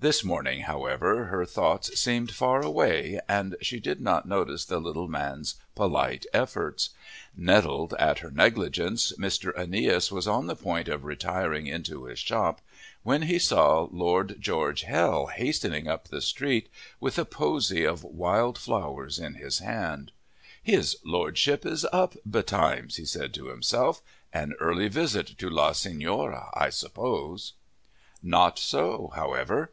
[0.00, 5.08] This morning, however, her thoughts seemed far away, and she did not notice the little
[5.08, 6.90] man's polite efforts.
[7.36, 9.56] Nettled at her negligence, Mr.
[9.56, 12.60] Aeneas was on the point of retiring into his shop,
[13.04, 16.68] when he saw Lord George Hell hastening up the street,
[17.00, 20.12] with a posy of wild flowers in his hand.
[20.62, 24.00] "His Lordship is up betimes!" he said to himself.
[24.32, 27.52] "An early visit to La Signora, I suppose."
[28.22, 29.66] Not so, however.